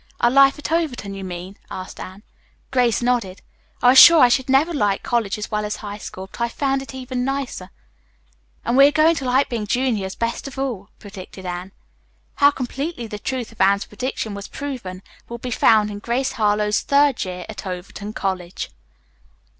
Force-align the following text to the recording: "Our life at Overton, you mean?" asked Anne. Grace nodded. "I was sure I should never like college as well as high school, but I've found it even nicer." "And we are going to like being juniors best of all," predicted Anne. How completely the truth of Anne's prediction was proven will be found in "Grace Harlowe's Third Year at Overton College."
"Our 0.19 0.31
life 0.31 0.57
at 0.57 0.71
Overton, 0.71 1.13
you 1.13 1.23
mean?" 1.23 1.57
asked 1.69 1.99
Anne. 1.99 2.23
Grace 2.71 3.03
nodded. 3.03 3.43
"I 3.83 3.89
was 3.89 3.99
sure 3.99 4.19
I 4.19 4.29
should 4.29 4.49
never 4.49 4.73
like 4.73 5.03
college 5.03 5.37
as 5.37 5.51
well 5.51 5.63
as 5.63 5.75
high 5.75 5.99
school, 5.99 6.27
but 6.31 6.41
I've 6.41 6.53
found 6.53 6.81
it 6.81 6.95
even 6.95 7.23
nicer." 7.23 7.69
"And 8.65 8.75
we 8.75 8.87
are 8.87 8.91
going 8.91 9.13
to 9.17 9.25
like 9.25 9.47
being 9.47 9.67
juniors 9.67 10.15
best 10.15 10.47
of 10.47 10.57
all," 10.57 10.89
predicted 10.97 11.45
Anne. 11.45 11.71
How 12.37 12.49
completely 12.49 13.05
the 13.05 13.19
truth 13.19 13.51
of 13.51 13.61
Anne's 13.61 13.85
prediction 13.85 14.33
was 14.33 14.47
proven 14.47 15.03
will 15.29 15.37
be 15.37 15.51
found 15.51 15.91
in 15.91 15.99
"Grace 15.99 16.31
Harlowe's 16.31 16.81
Third 16.81 17.23
Year 17.23 17.45
at 17.47 17.67
Overton 17.67 18.13
College." 18.13 18.71